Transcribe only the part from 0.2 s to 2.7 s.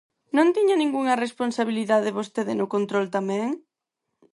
¿Non tiña ningunha responsabilidade vostede